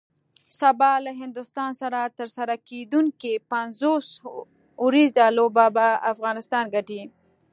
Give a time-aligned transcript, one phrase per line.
[0.59, 4.05] سبا له هندوستان سره ترسره کیدونکی پنځوس
[4.81, 7.01] اوریزه لوبه به افغانستان ګټي